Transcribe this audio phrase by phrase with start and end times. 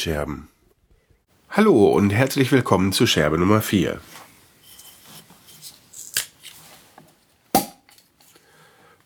[0.00, 0.48] Die Tonscherben.
[1.50, 4.00] Hallo und herzlich willkommen zu Scherbe Nummer 4.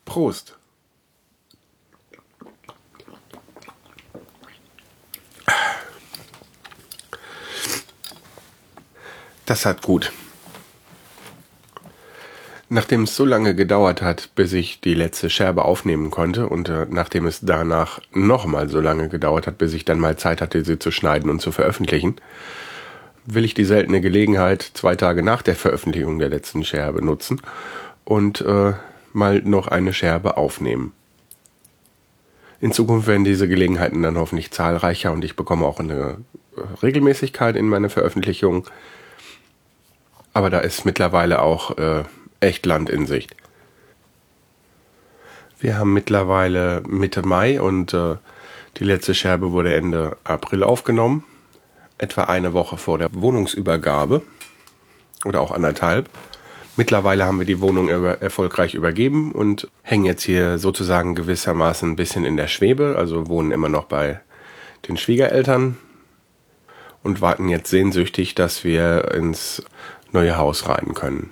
[0.04, 0.56] Prost.
[9.46, 10.12] Das hat gut.
[12.74, 16.88] Nachdem es so lange gedauert hat, bis ich die letzte Scherbe aufnehmen konnte und äh,
[16.90, 20.80] nachdem es danach nochmal so lange gedauert hat, bis ich dann mal Zeit hatte, sie
[20.80, 22.16] zu schneiden und zu veröffentlichen,
[23.26, 27.40] will ich die seltene Gelegenheit zwei Tage nach der Veröffentlichung der letzten Scherbe nutzen
[28.04, 28.72] und äh,
[29.12, 30.94] mal noch eine Scherbe aufnehmen.
[32.60, 36.16] In Zukunft werden diese Gelegenheiten dann hoffentlich zahlreicher und ich bekomme auch eine
[36.56, 38.66] äh, Regelmäßigkeit in meine Veröffentlichung.
[40.32, 42.02] Aber da ist mittlerweile auch äh,
[42.44, 43.34] echt Land in Sicht.
[45.58, 48.16] Wir haben mittlerweile Mitte Mai und äh,
[48.76, 51.24] die letzte Scherbe wurde Ende April aufgenommen.
[51.96, 54.22] Etwa eine Woche vor der Wohnungsübergabe
[55.24, 56.10] oder auch anderthalb.
[56.76, 61.96] Mittlerweile haben wir die Wohnung über, erfolgreich übergeben und hängen jetzt hier sozusagen gewissermaßen ein
[61.96, 64.20] bisschen in der Schwebe, also wohnen immer noch bei
[64.88, 65.78] den Schwiegereltern
[67.04, 69.62] und warten jetzt sehnsüchtig, dass wir ins
[70.10, 71.30] neue Haus rein können.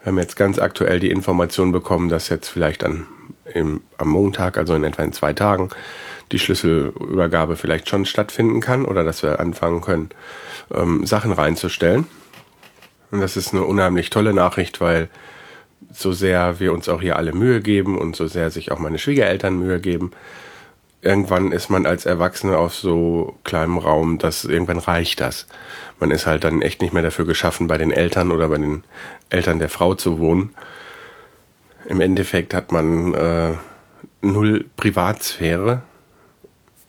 [0.00, 3.06] Wir haben jetzt ganz aktuell die Information bekommen, dass jetzt vielleicht an,
[3.52, 5.70] im, am Montag, also in etwa in zwei Tagen,
[6.32, 10.10] die Schlüsselübergabe vielleicht schon stattfinden kann oder dass wir anfangen können,
[10.72, 12.06] ähm, Sachen reinzustellen.
[13.10, 15.08] Und das ist eine unheimlich tolle Nachricht, weil
[15.92, 18.98] so sehr wir uns auch hier alle Mühe geben und so sehr sich auch meine
[18.98, 20.12] Schwiegereltern Mühe geben,
[21.02, 25.46] irgendwann ist man als Erwachsener auf so kleinem Raum, dass irgendwann reicht das.
[26.00, 28.84] Man ist halt dann echt nicht mehr dafür geschaffen, bei den Eltern oder bei den
[29.30, 30.54] Eltern der Frau zu wohnen.
[31.86, 33.54] Im Endeffekt hat man äh,
[34.20, 35.82] null Privatsphäre.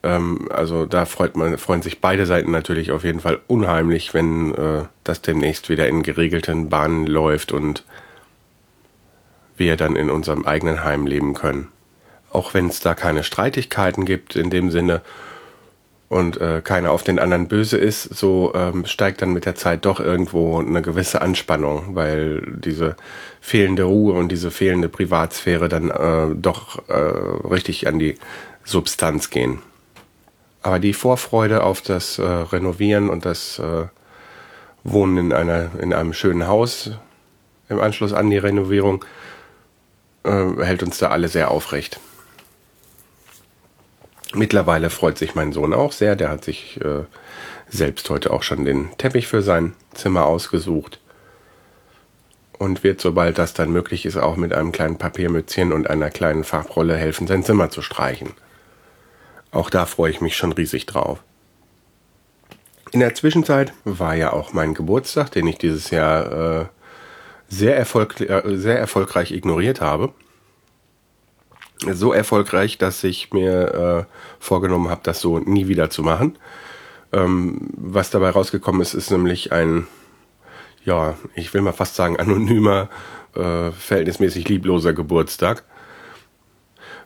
[0.04, 4.54] Ähm, also da freut man, freuen sich beide Seiten natürlich auf jeden Fall unheimlich, wenn
[4.56, 7.86] äh, das demnächst wieder in geregelten Bahnen läuft und
[9.56, 11.70] wir dann in unserem eigenen Heim leben können
[12.32, 15.02] auch wenn es da keine Streitigkeiten gibt in dem Sinne
[16.10, 19.86] und äh, keiner auf den anderen böse ist, so ähm, steigt dann mit der Zeit
[19.86, 22.96] doch irgendwo eine gewisse Anspannung, weil diese
[23.42, 28.16] fehlende Ruhe und diese fehlende Privatsphäre dann äh, doch äh, richtig an die
[28.64, 29.60] Substanz gehen.
[30.64, 33.86] Aber die Vorfreude auf das äh, Renovieren und das äh,
[34.84, 36.92] Wohnen in einer in einem schönen Haus
[37.70, 39.06] im Anschluss an die Renovierung
[40.24, 42.00] äh, hält uns da alle sehr aufrecht.
[44.34, 46.16] Mittlerweile freut sich mein Sohn auch sehr.
[46.16, 47.04] Der hat sich äh,
[47.68, 51.00] selbst heute auch schon den Teppich für sein Zimmer ausgesucht.
[52.58, 56.44] Und wird, sobald das dann möglich ist, auch mit einem kleinen Papiermützchen und einer kleinen
[56.44, 58.32] Farbrolle helfen, sein Zimmer zu streichen.
[59.52, 61.24] Auch da freue ich mich schon riesig drauf.
[62.92, 66.66] In der Zwischenzeit war ja auch mein Geburtstag, den ich dieses Jahr äh,
[67.48, 70.14] sehr, erfolg äh, sehr erfolgreich ignoriert habe
[71.86, 76.38] so erfolgreich, dass ich mir äh, vorgenommen habe, das so nie wieder zu machen.
[77.12, 79.88] Ähm, was dabei rausgekommen ist, ist nämlich ein,
[80.84, 82.90] ja, ich will mal fast sagen, anonymer,
[83.36, 85.64] äh, verhältnismäßig liebloser Geburtstag.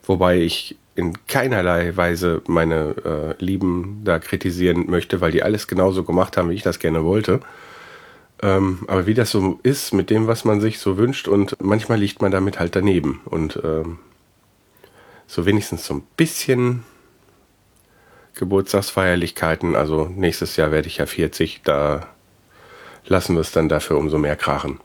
[0.06, 6.04] Wobei ich in keinerlei Weise meine äh, Lieben da kritisieren möchte, weil die alles genauso
[6.04, 7.40] gemacht haben, wie ich das gerne wollte.
[8.42, 11.98] Ähm, aber wie das so ist mit dem, was man sich so wünscht und manchmal
[11.98, 13.22] liegt man damit halt daneben.
[13.26, 14.00] Und ähm,
[15.28, 16.84] so wenigstens so ein bisschen
[18.36, 19.76] Geburtstagsfeierlichkeiten.
[19.76, 22.08] Also nächstes Jahr werde ich ja 40, da
[23.06, 24.80] lassen wir es dann dafür umso mehr krachen.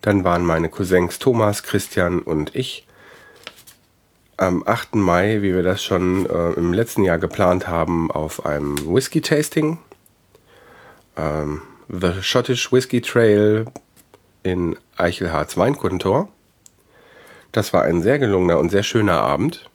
[0.00, 2.86] Dann waren meine Cousins Thomas, Christian und ich
[4.36, 4.96] am 8.
[4.96, 9.78] Mai, wie wir das schon äh, im letzten Jahr geplant haben, auf einem Whisky-Tasting.
[11.16, 13.66] Ähm, The Scottish Whisky Trail
[14.42, 16.28] in Eichelharz Weinkundentor.
[17.52, 19.68] Das war ein sehr gelungener und sehr schöner Abend.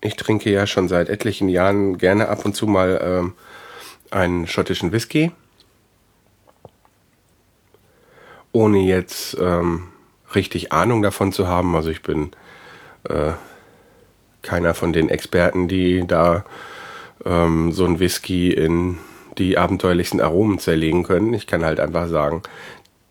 [0.00, 3.34] Ich trinke ja schon seit etlichen Jahren gerne ab und zu mal ähm,
[4.12, 5.32] einen schottischen Whisky.
[8.52, 9.88] Ohne jetzt ähm,
[10.34, 11.74] richtig Ahnung davon zu haben.
[11.74, 12.30] Also ich bin
[13.08, 13.32] äh,
[14.42, 16.44] keiner von den Experten, die da
[17.24, 18.98] ähm, so ein Whisky in
[19.38, 21.34] die abenteuerlichsten Aromen zerlegen können.
[21.34, 22.42] Ich kann halt einfach sagen,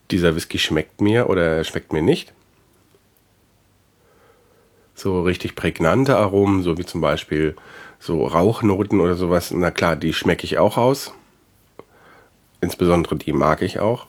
[0.10, 2.34] dieser Whisky schmeckt mir oder schmeckt mir nicht
[5.02, 7.56] so richtig prägnante Aromen, so wie zum Beispiel
[8.00, 11.14] so Rauchnoten oder sowas, na klar, die schmecke ich auch aus.
[12.62, 14.06] Insbesondere die mag ich auch.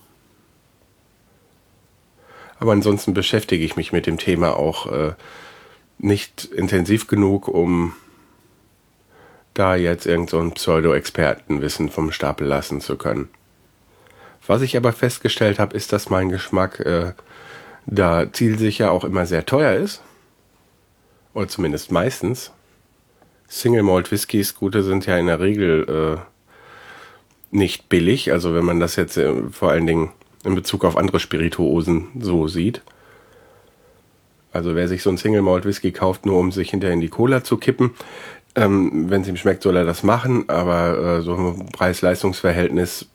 [2.59, 5.15] Aber ansonsten beschäftige ich mich mit dem Thema auch äh,
[5.99, 7.95] nicht intensiv genug, um
[9.55, 13.29] da jetzt irgend so Pseudo-Expertenwissen vom Stapel lassen zu können.
[14.47, 17.13] Was ich aber festgestellt habe, ist, dass mein Geschmack äh,
[17.87, 20.03] da zielsicher auch immer sehr teuer ist.
[21.35, 22.53] Oder zumindest meistens.
[23.49, 26.21] Single Malt Whiskys, gute, sind ja in der Regel äh,
[27.51, 28.33] nicht billig.
[28.33, 30.11] Also wenn man das jetzt äh, vor allen Dingen
[30.45, 32.83] in Bezug auf andere Spirituosen so sieht.
[34.53, 37.09] Also wer sich so ein Single Malt Whisky kauft, nur um sich hinterher in die
[37.09, 37.93] Cola zu kippen,
[38.55, 40.49] ähm, wenn es ihm schmeckt, soll er das machen.
[40.49, 43.07] Aber äh, so ein Preis-Leistungs-Verhältnis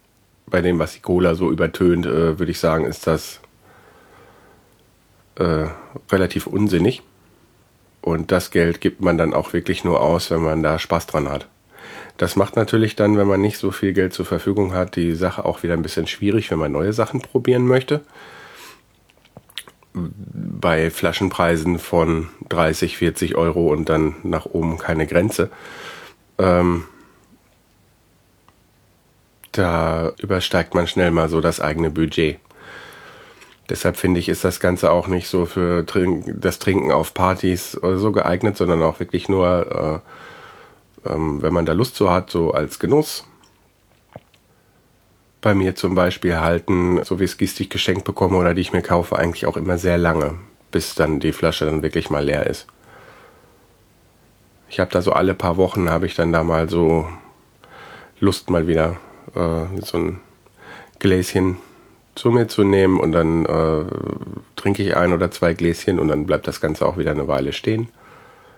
[0.47, 3.39] bei dem, was die Cola so übertönt, äh, würde ich sagen, ist das
[5.35, 5.67] äh,
[6.11, 7.03] relativ unsinnig.
[8.01, 11.29] Und das Geld gibt man dann auch wirklich nur aus, wenn man da Spaß dran
[11.29, 11.47] hat.
[12.17, 15.45] Das macht natürlich dann, wenn man nicht so viel Geld zur Verfügung hat, die Sache
[15.45, 18.01] auch wieder ein bisschen schwierig, wenn man neue Sachen probieren möchte.
[19.93, 25.49] Bei Flaschenpreisen von 30, 40 Euro und dann nach oben keine Grenze.
[26.39, 26.85] Ähm,
[29.51, 32.39] da übersteigt man schnell mal so das eigene Budget.
[33.69, 37.97] Deshalb finde ich, ist das Ganze auch nicht so für das Trinken auf Partys oder
[37.97, 40.01] so geeignet, sondern auch wirklich nur,
[41.05, 43.25] äh, ähm, wenn man da Lust zu hat, so als Genuss.
[45.41, 48.81] Bei mir zum Beispiel halten so Whiskys, die ich geschenkt bekomme oder die ich mir
[48.81, 50.35] kaufe, eigentlich auch immer sehr lange,
[50.71, 52.67] bis dann die Flasche dann wirklich mal leer ist.
[54.69, 57.07] Ich habe da so alle paar Wochen habe ich dann da mal so
[58.19, 58.97] Lust mal wieder
[59.35, 60.19] äh, so ein
[60.99, 61.57] Gläschen
[62.17, 63.85] zu mir zu nehmen und dann äh,
[64.55, 67.53] trinke ich ein oder zwei Gläschen und dann bleibt das Ganze auch wieder eine Weile
[67.53, 67.89] stehen.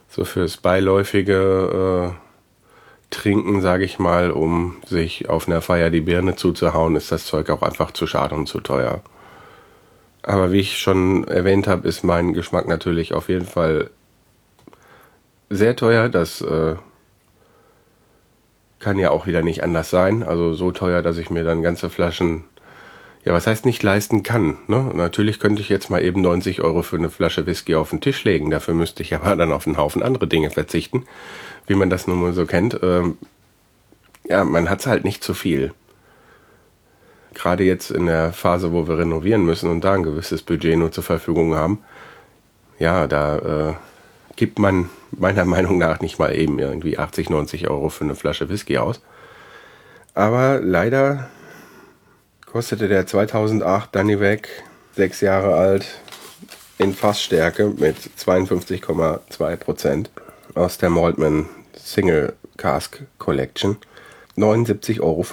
[0.07, 2.29] So fürs beiläufige äh,
[3.11, 7.49] Trinken, sage ich mal, um sich auf einer Feier die Birne zuzuhauen, ist das Zeug
[7.49, 9.01] auch einfach zu schade und zu teuer.
[10.21, 13.89] Aber wie ich schon erwähnt habe, ist mein Geschmack natürlich auf jeden Fall
[15.49, 16.09] sehr teuer.
[16.09, 16.75] Das äh,
[18.79, 20.23] kann ja auch wieder nicht anders sein.
[20.23, 22.43] Also so teuer, dass ich mir dann ganze Flaschen,
[23.29, 24.57] ja, was heißt nicht leisten kann.
[24.65, 24.89] Ne?
[24.95, 28.23] Natürlich könnte ich jetzt mal eben 90 Euro für eine Flasche Whisky auf den Tisch
[28.23, 28.49] legen.
[28.49, 31.05] Dafür müsste ich aber dann auf einen Haufen andere Dinge verzichten,
[31.67, 32.79] wie man das nun mal so kennt.
[32.81, 33.19] Ähm,
[34.27, 35.75] ja, man hat es halt nicht zu viel.
[37.35, 40.91] Gerade jetzt in der Phase, wo wir renovieren müssen und da ein gewisses Budget nur
[40.91, 41.83] zur Verfügung haben,
[42.79, 43.37] ja, da
[43.69, 43.73] äh,
[44.37, 48.49] gibt man meiner Meinung nach nicht mal eben irgendwie 80, 90 Euro für eine Flasche
[48.49, 49.03] Whisky aus.
[50.15, 51.29] Aber leider
[52.51, 54.49] kostete der 2008 Dannyback,
[54.95, 55.85] sechs Jahre alt,
[56.79, 60.09] in Fassstärke mit 52,2 Prozent
[60.55, 61.45] aus der Maltman
[61.77, 63.77] Single Cask Collection
[64.37, 65.25] 79,95 Euro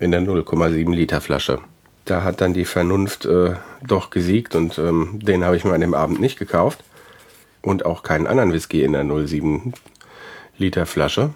[0.00, 1.60] in der 0,7 Liter Flasche.
[2.04, 3.54] Da hat dann die Vernunft äh,
[3.86, 6.80] doch gesiegt und ähm, den habe ich mir an dem Abend nicht gekauft
[7.62, 9.72] und auch keinen anderen Whisky in der 07
[10.58, 11.30] Liter Flasche.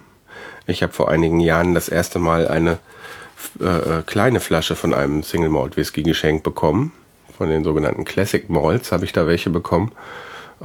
[0.67, 2.79] Ich habe vor einigen Jahren das erste Mal eine
[3.59, 6.91] äh, äh, kleine Flasche von einem Single Malt Whisky geschenkt bekommen.
[7.37, 9.91] Von den sogenannten Classic Malts habe ich da welche bekommen.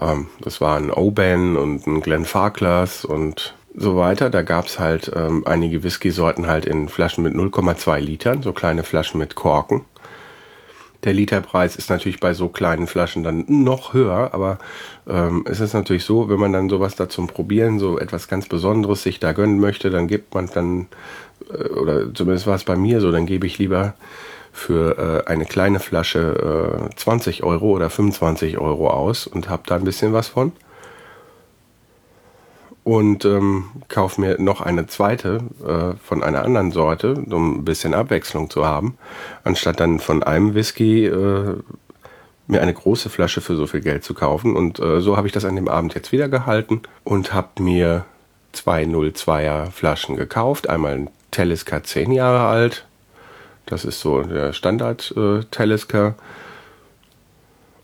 [0.01, 4.31] Ähm, das waren Oban und ein Glenfarclas und so weiter.
[4.31, 8.83] Da gab es halt ähm, einige Whisky-Sorten halt in Flaschen mit 0,2 Litern, so kleine
[8.83, 9.85] Flaschen mit Korken.
[11.05, 14.59] Der Literpreis ist natürlich bei so kleinen Flaschen dann noch höher, aber
[15.09, 18.49] ähm, es ist natürlich so, wenn man dann sowas da zum Probieren, so etwas ganz
[18.49, 20.89] Besonderes sich da gönnen möchte, dann gibt man dann,
[21.51, 23.95] oder zumindest war es bei mir so, dann gebe ich lieber
[24.53, 29.77] für äh, eine kleine Flasche äh, 20 Euro oder 25 Euro aus und habe da
[29.77, 30.53] ein bisschen was von
[32.83, 37.95] und ähm, kaufe mir noch eine zweite äh, von einer anderen Sorte, um ein bisschen
[37.95, 38.97] Abwechslung zu haben,
[39.45, 41.57] anstatt dann von einem Whisky äh,
[42.47, 44.57] mir eine große Flasche für so viel Geld zu kaufen.
[44.57, 48.05] Und äh, so habe ich das an dem Abend jetzt wieder gehalten und habe mir
[48.53, 50.69] zwei 02er Flaschen gekauft.
[50.69, 52.87] Einmal ein Talisker 10 Jahre alt.
[53.67, 56.15] Das ist so der Standard äh, Talisker.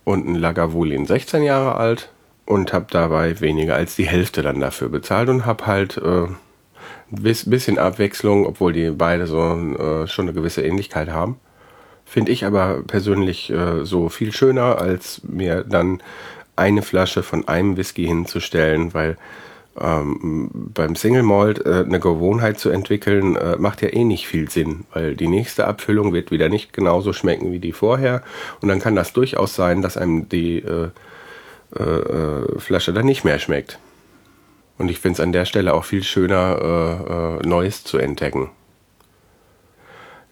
[0.04, 2.10] Und ein Lagavulin 16 Jahre alt
[2.44, 7.22] und habe dabei weniger als die Hälfte dann dafür bezahlt und habe halt äh, ein
[7.22, 11.40] bisschen Abwechslung, obwohl die beide so äh, schon eine gewisse Ähnlichkeit haben.
[12.04, 16.00] Finde ich aber persönlich äh, so viel schöner, als mir dann
[16.54, 19.16] eine Flasche von einem Whisky hinzustellen, weil
[19.80, 24.50] ähm, beim Single Malt äh, eine Gewohnheit zu entwickeln, äh, macht ja eh nicht viel
[24.50, 28.22] Sinn, weil die nächste Abfüllung wird wieder nicht genauso schmecken wie die vorher.
[28.60, 30.90] Und dann kann das durchaus sein, dass einem die äh,
[31.78, 33.78] äh, äh, Flasche dann nicht mehr schmeckt.
[34.78, 38.50] Und ich finde es an der Stelle auch viel schöner, äh, äh, Neues zu entdecken.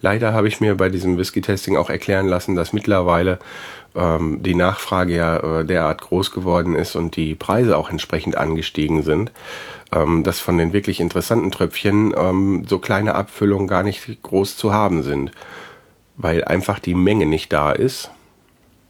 [0.05, 3.39] Leider habe ich mir bei diesem Whisky-Testing auch erklären lassen, dass mittlerweile
[3.95, 9.03] ähm, die Nachfrage ja äh, derart groß geworden ist und die Preise auch entsprechend angestiegen
[9.03, 9.33] sind,
[9.93, 14.75] ähm, dass von den wirklich interessanten Tröpfchen ähm, so kleine Abfüllungen gar nicht groß zu
[14.75, 15.31] haben sind,
[16.19, 18.11] weil einfach die Menge nicht da ist,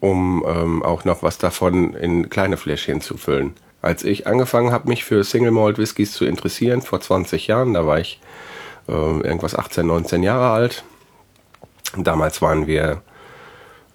[0.01, 3.55] um ähm, auch noch was davon in kleine Fläschchen zu füllen.
[3.83, 7.87] Als ich angefangen habe, mich für Single Malt Whiskys zu interessieren, vor 20 Jahren, da
[7.87, 8.19] war ich
[8.89, 10.83] äh, irgendwas 18, 19 Jahre alt.
[11.99, 13.03] Damals waren wir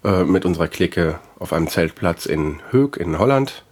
[0.04, 3.64] äh, mit unserer Clique auf einem Zeltplatz in Höck in Holland.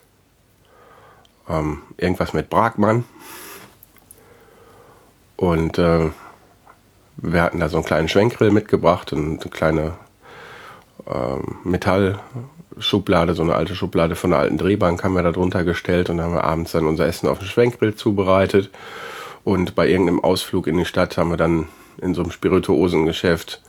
[1.48, 3.04] Ähm, irgendwas mit Bragmann.
[5.36, 6.10] Und äh,
[7.16, 9.94] wir hatten da so einen kleinen Schwenkgrill mitgebracht und eine kleine
[11.06, 16.10] ähm, Metallschublade, so eine alte Schublade von einer alten Drehbank haben wir da drunter gestellt
[16.10, 18.70] und haben wir abends dann unser Essen auf dem Schwenkgrill zubereitet.
[19.44, 21.68] Und bei irgendeinem Ausflug in die Stadt haben wir dann
[22.02, 23.62] in so einem Spirituosengeschäft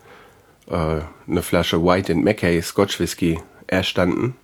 [0.69, 4.35] äh, eine Flasche White and Mackay Scotch Whisky erstanden,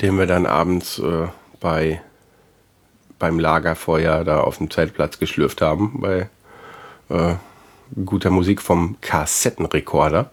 [0.00, 1.28] den wir dann abends äh,
[1.60, 2.00] bei
[3.18, 6.30] beim Lagerfeuer da auf dem Zeltplatz geschlürft haben, bei
[7.10, 7.34] äh,
[8.06, 10.30] guter Musik vom Kassettenrekorder.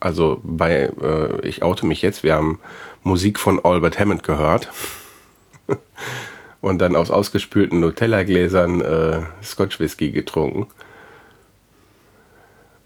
[0.00, 2.60] Also bei, äh, ich oute mich jetzt, wir haben
[3.02, 4.70] Musik von Albert Hammond gehört.
[6.62, 10.66] und dann aus ausgespülten Nutella-Gläsern äh, Scotch Whisky getrunken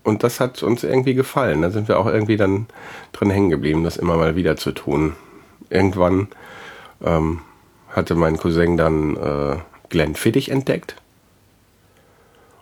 [0.03, 1.63] und das hat uns irgendwie gefallen.
[1.63, 2.67] Da sind wir auch irgendwie dann
[3.13, 5.15] drin hängen geblieben, das immer mal wieder zu tun.
[5.69, 6.29] Irgendwann
[7.05, 7.41] ähm,
[7.91, 9.57] hatte mein Cousin dann äh,
[9.89, 10.97] Glenn Fittich entdeckt.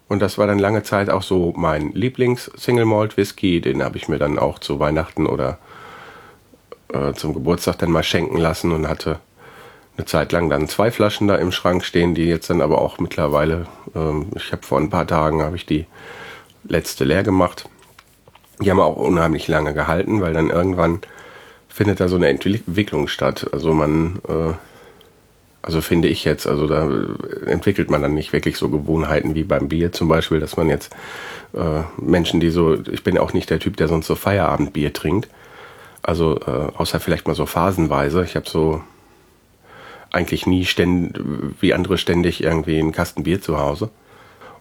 [0.09, 3.61] Und das war dann lange Zeit auch so mein Lieblings-Single Malt Whisky.
[3.61, 5.59] Den habe ich mir dann auch zu Weihnachten oder
[6.92, 9.21] äh, zum Geburtstag dann mal schenken lassen und hatte
[9.97, 12.99] eine Zeit lang dann zwei Flaschen da im Schrank stehen, die jetzt dann aber auch
[12.99, 15.87] mittlerweile, ähm, ich habe vor ein paar Tagen habe ich die
[16.68, 17.68] letzte leer gemacht.
[18.60, 21.00] Die haben auch unheimlich lange gehalten, weil dann irgendwann
[21.68, 23.48] findet da so eine Entwicklung statt.
[23.52, 24.52] Also man, äh,
[25.62, 26.90] also finde ich jetzt, also da
[27.46, 30.92] entwickelt man dann nicht wirklich so Gewohnheiten wie beim Bier zum Beispiel, dass man jetzt
[31.54, 35.28] äh, Menschen, die so, ich bin auch nicht der Typ, der sonst so Feierabendbier trinkt.
[36.02, 38.25] Also äh, außer vielleicht mal so phasenweise.
[38.25, 38.82] Ich habe so
[40.10, 41.20] eigentlich nie ständ,
[41.60, 43.90] wie andere ständig irgendwie einen Kasten Bier zu Hause.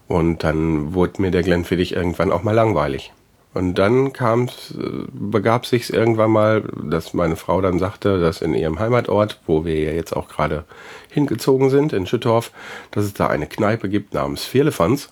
[0.08, 3.12] Und dann wurde mir der Glenfiddich irgendwann auch mal langweilig.
[3.54, 8.54] Und dann kam's, äh, begab sich's irgendwann mal, dass meine Frau dann sagte, dass in
[8.54, 10.64] ihrem Heimatort, wo wir ja jetzt auch gerade
[11.10, 12.52] hingezogen sind, in Schüttorf,
[12.90, 15.10] dass es da eine Kneipe gibt namens Vierlefanz,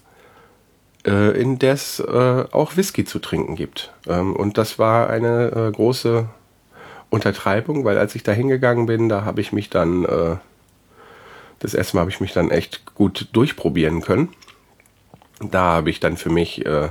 [1.07, 3.93] äh, in der es äh, auch Whisky zu trinken gibt.
[4.07, 6.27] Ähm, und das war eine äh, große
[7.11, 10.37] Untertreibung, weil als ich da hingegangen bin, da habe ich mich dann, äh,
[11.59, 14.29] das erste Mal habe ich mich dann echt gut durchprobieren können
[15.41, 16.89] da habe ich dann für mich äh,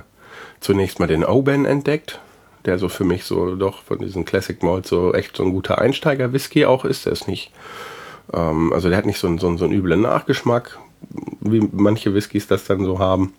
[0.59, 2.19] zunächst mal den Oban entdeckt,
[2.65, 5.79] der so für mich so doch von diesen Classic Malts so echt so ein guter
[5.79, 7.05] Einsteiger-Whisky auch ist.
[7.05, 7.51] Der ist nicht,
[8.33, 10.79] ähm, also der hat nicht so einen, so, einen, so einen üblen Nachgeschmack,
[11.41, 13.33] wie manche Whiskys das dann so haben.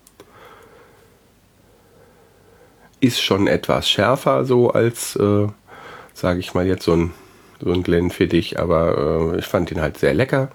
[3.00, 5.46] Ist schon etwas schärfer so als, äh,
[6.14, 7.12] sage ich mal jetzt so ein,
[7.60, 10.50] so ein Glenfiddich, aber äh, ich fand ihn halt sehr lecker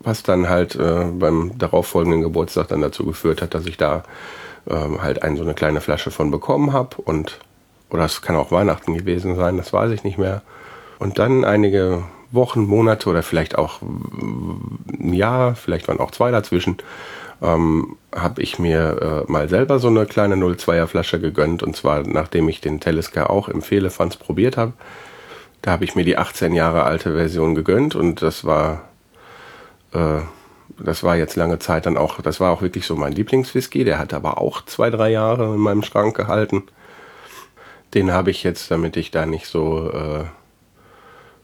[0.00, 4.02] was dann halt äh, beim darauffolgenden Geburtstag dann dazu geführt hat, dass ich da
[4.68, 7.38] ähm, halt ein, so eine kleine Flasche von bekommen habe und
[7.90, 10.42] oder es kann auch Weihnachten gewesen sein, das weiß ich nicht mehr.
[10.98, 16.76] Und dann einige Wochen, Monate oder vielleicht auch ein Jahr, vielleicht waren auch zwei dazwischen,
[17.42, 22.02] ähm, habe ich mir äh, mal selber so eine kleine 02er Flasche gegönnt und zwar
[22.02, 24.72] nachdem ich den Teleska auch im Fehlefanz probiert habe.
[25.62, 28.82] Da habe ich mir die 18 Jahre alte Version gegönnt und das war
[29.92, 30.20] äh,
[30.78, 33.84] das war jetzt lange Zeit dann auch, das war auch wirklich so mein Lieblingswhisky.
[33.84, 36.64] Der hat aber auch zwei, drei Jahre in meinem Schrank gehalten.
[37.94, 40.24] Den habe ich jetzt, damit ich da nicht so äh,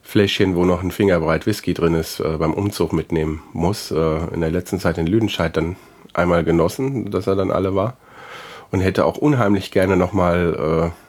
[0.02, 3.90] Fläschchen, wo noch ein Fingerbreit Whisky drin ist, äh, beim Umzug mitnehmen muss.
[3.90, 5.76] Äh, in der letzten Zeit in Lüdenscheid dann
[6.14, 7.96] einmal genossen, dass er dann alle war.
[8.70, 11.05] Und hätte auch unheimlich gerne nochmal äh,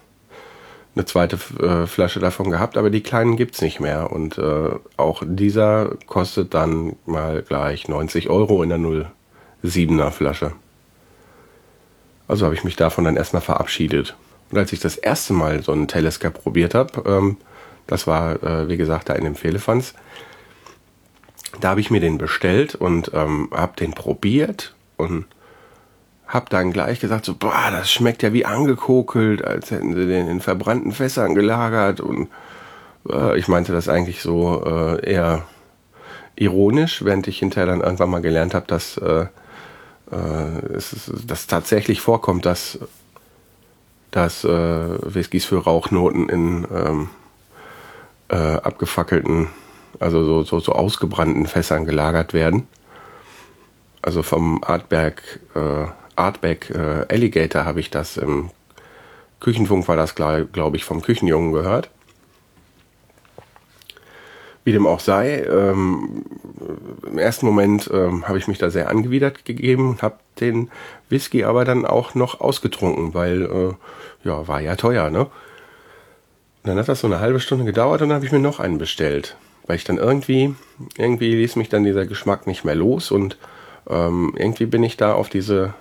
[0.98, 4.12] eine zweite äh, Flasche davon gehabt, aber die kleinen gibt's nicht mehr.
[4.12, 8.80] Und äh, auch dieser kostet dann mal gleich 90 Euro in der
[9.64, 10.54] 07er Flasche.
[12.28, 14.16] Also habe ich mich davon dann erstmal verabschiedet.
[14.52, 17.38] Und als ich das erste Mal so einen Telescope probiert habe, ähm,
[17.86, 19.94] das war, äh, wie gesagt, da in dem Fehlefanz,
[21.62, 25.26] da habe ich mir den bestellt und ähm, habe den probiert und
[26.28, 30.28] hab dann gleich gesagt, so, boah, das schmeckt ja wie angekokelt, als hätten sie den
[30.28, 32.02] in verbrannten Fässern gelagert.
[32.02, 32.30] Und
[33.10, 35.44] äh, ich meinte das eigentlich so äh, eher
[36.36, 39.28] ironisch, während ich hinterher dann irgendwann mal gelernt habe, dass äh,
[40.12, 42.80] äh, es dass tatsächlich vorkommt, dass,
[44.12, 47.10] dass äh, Whiskys für Rauchnoten in ähm,
[48.30, 49.48] äh, abgefackelten,
[50.00, 52.68] also so, so, so ausgebrannten Fässern gelagert werden.
[54.02, 55.22] Also vom Artberg,
[55.56, 55.86] äh,
[56.18, 58.50] Artback äh, Alligator habe ich das im
[59.40, 61.90] Küchenfunk war das, glaube glaub ich, vom Küchenjungen gehört.
[64.64, 66.26] Wie dem auch sei, ähm,
[67.10, 70.70] im ersten Moment ähm, habe ich mich da sehr angewidert gegeben und habe den
[71.08, 75.22] Whisky aber dann auch noch ausgetrunken, weil, äh, ja, war ja teuer, ne?
[75.22, 75.30] Und
[76.64, 78.78] dann hat das so eine halbe Stunde gedauert und dann habe ich mir noch einen
[78.78, 80.54] bestellt, weil ich dann irgendwie,
[80.98, 83.38] irgendwie ließ mich dann dieser Geschmack nicht mehr los und
[83.90, 85.76] ähm, irgendwie bin ich da auf diese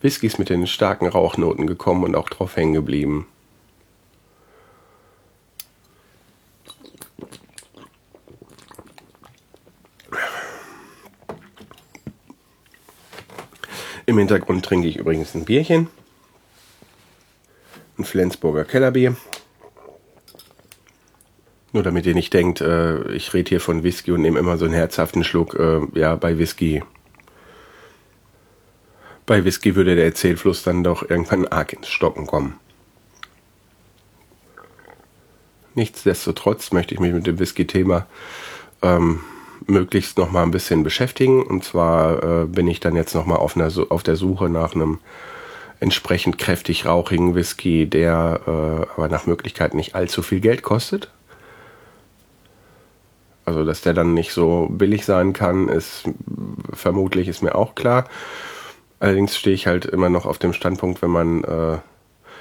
[0.00, 3.26] Whiskys mit den starken Rauchnoten gekommen und auch drauf hängen geblieben.
[14.06, 15.88] Im Hintergrund trinke ich übrigens ein Bierchen.
[17.98, 19.16] Ein Flensburger Kellerbier.
[21.74, 24.64] Nur damit ihr nicht denkt, äh, ich rede hier von Whisky und nehme immer so
[24.64, 25.54] einen herzhaften Schluck.
[25.54, 26.82] Äh, ja, bei Whisky.
[29.28, 32.54] Bei Whisky würde der Erzählfluss dann doch irgendwann arg ins Stocken kommen.
[35.74, 38.06] Nichtsdestotrotz möchte ich mich mit dem Whisky-Thema
[38.80, 39.20] ähm,
[39.66, 41.42] möglichst noch mal ein bisschen beschäftigen.
[41.42, 44.74] Und zwar äh, bin ich dann jetzt noch mal auf, einer, auf der Suche nach
[44.74, 44.98] einem
[45.78, 51.10] entsprechend kräftig rauchigen Whisky, der äh, aber nach Möglichkeit nicht allzu viel Geld kostet.
[53.44, 56.04] Also, dass der dann nicht so billig sein kann, ist
[56.72, 58.06] vermutlich ist mir auch klar.
[59.00, 61.78] Allerdings stehe ich halt immer noch auf dem Standpunkt, wenn man äh,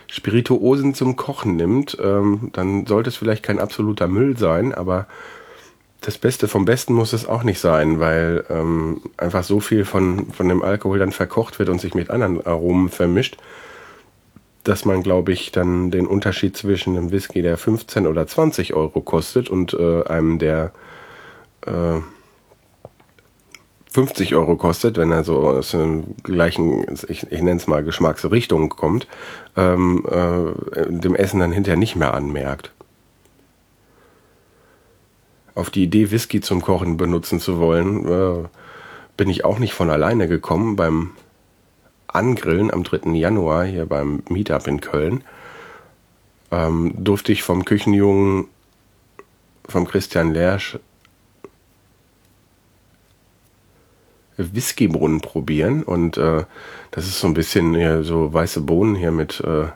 [0.07, 5.07] Spirituosen zum Kochen nimmt, ähm, dann sollte es vielleicht kein absoluter Müll sein, aber
[6.01, 10.31] das Beste vom Besten muss es auch nicht sein, weil ähm, einfach so viel von,
[10.31, 13.37] von dem Alkohol dann verkocht wird und sich mit anderen Aromen vermischt,
[14.63, 19.01] dass man, glaube ich, dann den Unterschied zwischen einem Whisky, der 15 oder 20 Euro
[19.01, 20.71] kostet und äh, einem, der
[21.65, 21.99] äh,
[23.91, 28.69] 50 Euro kostet, wenn er so aus dem gleichen, ich, ich nenne es mal Geschmacksrichtung
[28.69, 29.07] kommt,
[29.55, 32.71] ähm, äh, dem Essen dann hinterher nicht mehr anmerkt
[35.57, 38.47] auf die Idee, Whisky zum Kochen benutzen zu wollen, äh,
[39.17, 40.75] bin ich auch nicht von alleine gekommen.
[40.75, 41.11] Beim
[42.05, 43.11] Angrillen am 3.
[43.13, 45.23] Januar hier beim Meetup in Köln
[46.51, 48.45] ähm, durfte ich vom Küchenjungen,
[49.67, 50.77] vom Christian Lersch,
[54.37, 56.43] Whiskybrunnen probieren und äh,
[56.91, 59.67] das ist so ein bisschen hier so weiße Bohnen hier mit äh,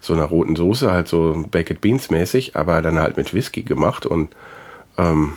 [0.00, 4.06] so einer roten Soße, halt so Baked Beans mäßig, aber dann halt mit Whisky gemacht
[4.06, 4.34] und
[4.96, 5.32] ähm,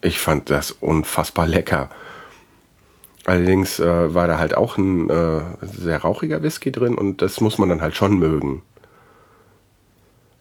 [0.00, 1.90] ich fand das unfassbar lecker.
[3.26, 7.58] Allerdings äh, war da halt auch ein äh, sehr rauchiger Whisky drin und das muss
[7.58, 8.62] man dann halt schon mögen.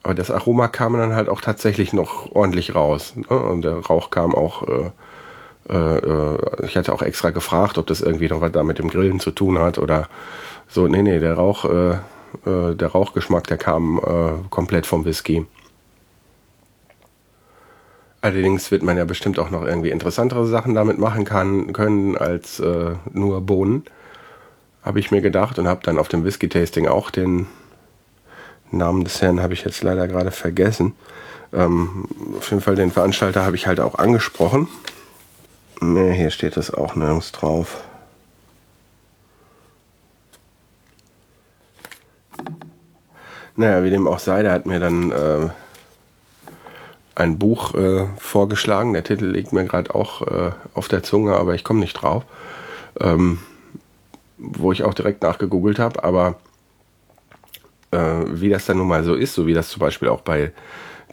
[0.04, 3.14] Aber das Aroma kam dann halt auch tatsächlich noch ordentlich raus.
[3.16, 3.28] Ne?
[3.28, 4.68] Und der Rauch kam auch.
[4.68, 4.92] Äh,
[5.66, 9.32] ich hatte auch extra gefragt, ob das irgendwie noch was da mit dem Grillen zu
[9.32, 10.10] tun hat oder
[10.68, 10.88] so.
[10.88, 11.94] Nee, nee, der Rauch, äh,
[12.46, 15.46] äh, der Rauchgeschmack, der kam äh, komplett vom Whisky.
[18.22, 22.60] Allerdings wird man ja bestimmt auch noch irgendwie interessantere Sachen damit machen kann, können als
[22.60, 23.84] äh, nur Bohnen.
[24.82, 27.48] Habe ich mir gedacht und habe dann auf dem Whisky-Tasting auch den
[28.72, 30.96] Namen des Herrn habe ich jetzt leider gerade vergessen.
[31.54, 32.06] Ähm,
[32.38, 34.68] auf jeden Fall den Veranstalter habe ich halt auch angesprochen.
[35.82, 37.84] Ne, hier steht es auch nirgends drauf.
[43.56, 45.50] Naja, wie dem auch sei, der hat mir dann äh,
[47.16, 48.94] ein Buch äh, vorgeschlagen.
[48.94, 52.24] Der Titel liegt mir gerade auch äh, auf der Zunge, aber ich komme nicht drauf.
[53.00, 53.40] Ähm,
[54.38, 56.36] wo ich auch direkt nachgegoogelt habe, aber
[57.92, 60.52] äh, wie das dann nun mal so ist, so wie das zum Beispiel auch bei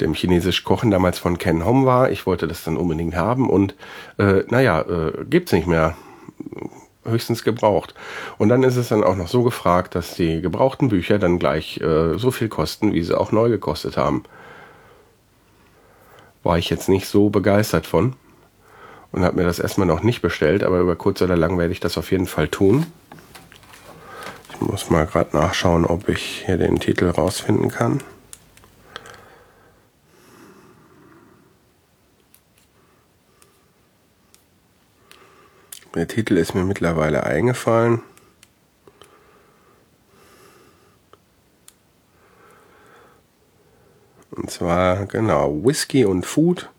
[0.00, 2.10] dem chinesisch Kochen damals von Ken Hom war.
[2.10, 3.74] Ich wollte das dann unbedingt haben und
[4.18, 5.96] äh, naja, äh, gibt's nicht mehr.
[7.02, 7.94] Höchstens gebraucht.
[8.36, 11.80] Und dann ist es dann auch noch so gefragt, dass die gebrauchten Bücher dann gleich
[11.80, 14.24] äh, so viel kosten, wie sie auch neu gekostet haben
[16.42, 18.14] war ich jetzt nicht so begeistert von
[19.12, 21.80] und habe mir das erstmal noch nicht bestellt, aber über kurz oder lang werde ich
[21.80, 22.86] das auf jeden Fall tun.
[24.52, 28.00] Ich muss mal gerade nachschauen, ob ich hier den Titel rausfinden kann.
[35.94, 38.02] Der Titel ist mir mittlerweile eingefallen.
[44.30, 46.70] Und zwar, genau, Whisky und Food.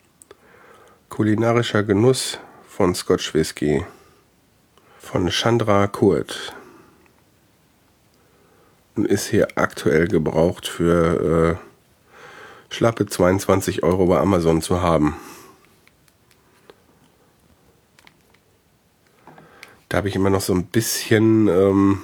[1.09, 3.85] Kulinarischer Genuss von Scotch Whisky.
[5.01, 6.55] von Chandra Kurt
[8.95, 15.15] und ist hier aktuell gebraucht für äh, schlappe 22 Euro bei Amazon zu haben.
[19.91, 22.01] Da habe ich immer noch so ein bisschen ähm,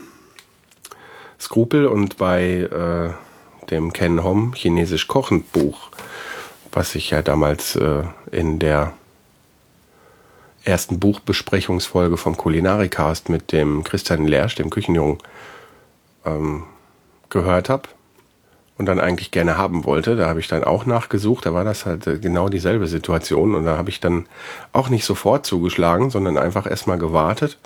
[1.39, 5.89] Skrupel und bei äh, dem Ken Hom Chinesisch Kochen Buch,
[6.73, 8.91] was ich ja damals äh, in der
[10.65, 15.19] ersten Buchbesprechungsfolge vom Kulinarikast mit dem Christian Lersch, dem Küchenjungen,
[16.25, 16.63] ähm,
[17.29, 17.87] gehört habe
[18.77, 20.15] und dann eigentlich gerne haben wollte.
[20.15, 21.45] Da habe ich dann auch nachgesucht.
[21.45, 23.55] Da war das halt äh, genau dieselbe Situation.
[23.55, 24.27] Und da habe ich dann
[24.73, 27.57] auch nicht sofort zugeschlagen, sondern einfach erstmal gewartet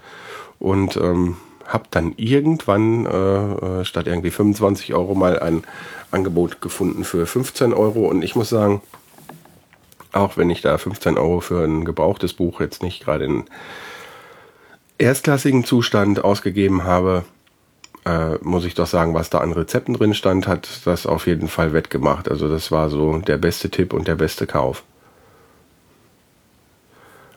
[0.60, 5.64] und ähm, habe dann irgendwann äh, äh statt irgendwie 25 Euro mal ein
[6.12, 8.08] Angebot gefunden für 15 Euro.
[8.08, 8.82] Und ich muss sagen,
[10.14, 13.44] auch wenn ich da 15 Euro für ein gebrauchtes Buch jetzt nicht gerade in
[14.98, 17.24] erstklassigen Zustand ausgegeben habe,
[18.06, 21.48] äh, muss ich doch sagen, was da an Rezepten drin stand, hat das auf jeden
[21.48, 22.30] Fall wettgemacht.
[22.30, 24.84] Also das war so der beste Tipp und der beste Kauf.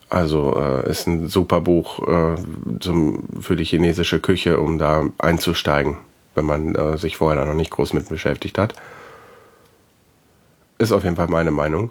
[0.08, 2.36] Also äh, ist ein super Buch äh,
[2.80, 5.96] zum, für die chinesische Küche, um da einzusteigen,
[6.34, 8.74] wenn man äh, sich vorher da noch nicht groß mit beschäftigt hat.
[10.78, 11.90] Ist auf jeden Fall meine Meinung.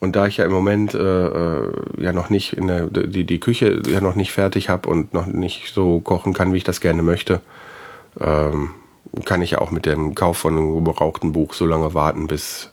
[0.00, 3.38] Und da ich ja im Moment äh, äh, ja noch nicht in der die die
[3.38, 6.80] Küche ja noch nicht fertig habe und noch nicht so kochen kann, wie ich das
[6.80, 7.42] gerne möchte,
[8.18, 8.70] ähm,
[9.26, 12.72] kann ich ja auch mit dem Kauf von einem gebrauchten Buch so lange warten, bis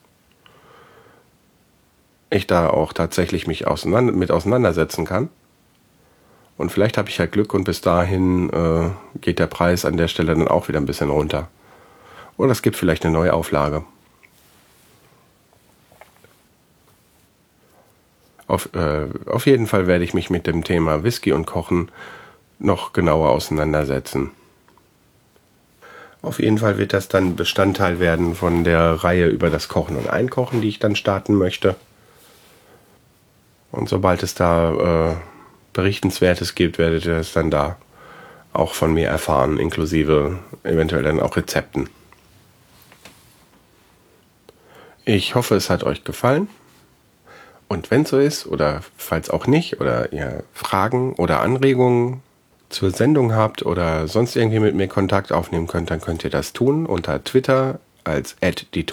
[2.29, 5.29] ich da auch tatsächlich mich auseinander, mit auseinandersetzen kann.
[6.57, 8.89] Und vielleicht habe ich ja Glück und bis dahin äh,
[9.21, 11.49] geht der Preis an der Stelle dann auch wieder ein bisschen runter.
[12.37, 13.83] Oder es gibt vielleicht eine neue Auflage.
[18.47, 21.91] Auf, äh, auf jeden Fall werde ich mich mit dem Thema Whisky und Kochen
[22.59, 24.31] noch genauer auseinandersetzen.
[26.21, 30.09] Auf jeden Fall wird das dann Bestandteil werden von der Reihe über das Kochen und
[30.09, 31.75] Einkochen, die ich dann starten möchte.
[33.71, 35.15] Und sobald es da äh,
[35.73, 37.77] Berichtenswertes gibt, werdet ihr es dann da
[38.53, 41.89] auch von mir erfahren, inklusive eventuell dann auch Rezepten.
[45.05, 46.49] Ich hoffe, es hat euch gefallen.
[47.67, 52.21] Und wenn so ist, oder falls auch nicht, oder ihr Fragen oder Anregungen
[52.69, 56.53] zur Sendung habt oder sonst irgendwie mit mir Kontakt aufnehmen könnt, dann könnt ihr das
[56.53, 58.35] tun unter Twitter als
[58.73, 58.85] die